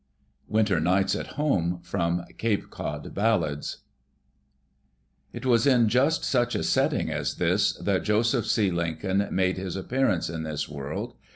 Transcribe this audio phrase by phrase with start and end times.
[0.51, 3.83] "WixTER Nights at Home" from "Cape Cod Ballads"
[5.31, 8.71] T was in just such a setting as this that Joseph C.
[8.71, 11.13] Lincoln made his ap pearance in this world.